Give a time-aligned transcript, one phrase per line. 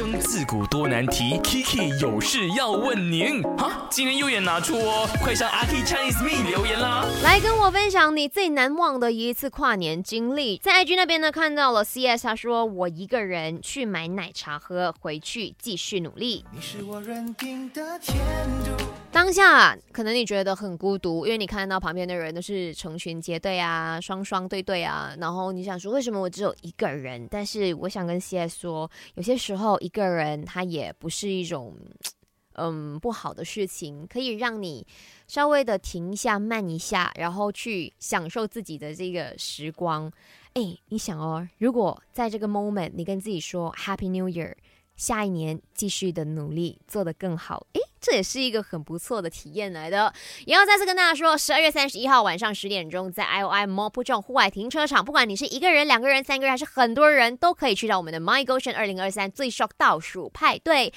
[0.00, 3.42] 生自古多难题，Kiki 有事要问您。
[3.58, 7.04] 哈，今天右眼拿出哦，快上阿 K Chinese Me 留言啦！
[7.22, 10.56] 来跟我分享你最难忘的一次跨年经历。
[10.56, 16.46] 在 IG 那边呢，看到了 CS，他说我一个人去买奶茶喝，回去继续努力。
[16.50, 18.16] 你是我认定的天
[18.64, 18.82] 度。
[19.12, 27.26] 当下可能你觉得很孤独，因为你看到旁边的人都是成群结队啊，双双对对啊，然后你想说为什么我只有一个人？
[27.28, 31.76] 但是我想跟 CS 说，有些时候一个人他也不是一种
[32.54, 34.86] 嗯不好的事情，可以让你
[35.28, 40.10] 稍微的停一下、慢一下，然后去享受自己的这个时光。
[40.54, 44.54] 哎，你想哦，如果在这个 moment 你跟自己说 Happy New Year，
[44.96, 47.89] 下一年继续的努力，做得更好，哎。
[48.00, 50.12] 这也是一个很不错的体验来的。
[50.46, 60.92] 也要再次跟大家说，十二月三十一号晚上十点钟，在 I O I Mall 这种户外停车场，不管你是一个人、两个人、三个人，还是很多人，都可以去到我们的 My Goshen 二零二三最 shock 倒数派对。